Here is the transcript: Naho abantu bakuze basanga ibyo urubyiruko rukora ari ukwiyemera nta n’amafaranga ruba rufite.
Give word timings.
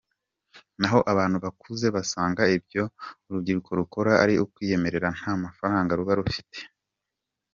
Naho 0.79 0.99
abantu 1.11 1.37
bakuze 1.45 1.85
basanga 1.95 2.41
ibyo 2.57 2.83
urubyiruko 3.27 3.69
rukora 3.79 4.11
ari 4.23 4.33
ukwiyemera 4.45 5.07
nta 5.17 5.29
n’amafaranga 5.33 5.97
ruba 5.99 6.13
rufite. 6.19 6.59